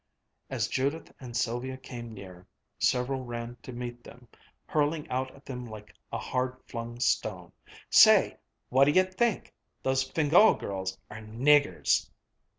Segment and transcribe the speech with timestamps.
[0.49, 2.47] As Judith and Sylvia came near,
[2.79, 4.27] several ran to meet them,
[4.65, 7.51] hurling out at them like a hard flung stone:
[7.91, 8.37] "Say
[8.69, 9.53] what d'ye think?
[9.83, 12.09] Those Fingál girls are niggers!"